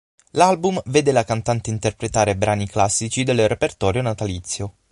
L'album 0.31 0.81
vede 0.85 1.11
la 1.11 1.23
cantante 1.23 1.69
interpretare 1.69 2.35
brani 2.35 2.65
classici 2.65 3.23
del 3.23 3.47
repertorio 3.47 4.01
natalizio. 4.01 4.73